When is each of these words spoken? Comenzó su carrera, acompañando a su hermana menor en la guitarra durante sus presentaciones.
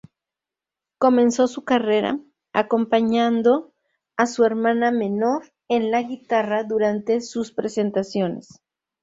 Comenzó 0.99 1.45
su 1.47 1.63
carrera, 1.63 2.19
acompañando 2.53 3.75
a 4.17 4.25
su 4.25 4.43
hermana 4.45 4.89
menor 4.89 5.53
en 5.67 5.91
la 5.91 6.01
guitarra 6.01 6.63
durante 6.63 7.21
sus 7.21 7.51
presentaciones. 7.51 8.49